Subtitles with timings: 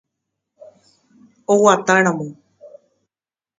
[1.53, 2.27] Oguataramo.